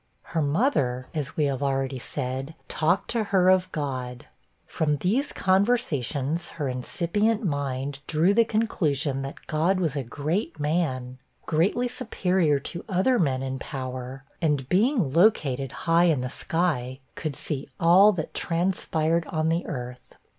Her 0.23 0.41
mother, 0.41 1.09
as 1.13 1.37
we 1.37 1.45
have 1.45 1.61
already 1.61 1.99
said, 1.99 2.55
talked 2.67 3.07
to 3.11 3.25
her 3.25 3.49
of 3.51 3.71
God. 3.71 4.25
From 4.65 4.97
these 4.97 5.31
conversations, 5.31 6.47
her 6.57 6.67
incipient 6.67 7.43
mind 7.45 7.99
drew 8.07 8.33
the 8.33 8.43
conclusion, 8.43 9.21
that 9.21 9.45
God 9.45 9.79
was 9.79 9.95
'a 9.95 10.01
great 10.01 10.59
man'; 10.59 11.19
greatly 11.45 11.87
superior 11.87 12.57
to 12.61 12.83
other 12.89 13.19
men 13.19 13.43
in 13.43 13.59
power; 13.59 14.23
and 14.41 14.67
being 14.69 15.13
located 15.13 15.71
'high 15.71 16.05
in 16.05 16.21
the 16.21 16.29
sky,' 16.29 16.99
could 17.13 17.35
see 17.35 17.69
all 17.79 18.11
that 18.11 18.33
transpired 18.33 19.27
on 19.27 19.49
the 19.49 19.67
earth. 19.67 20.15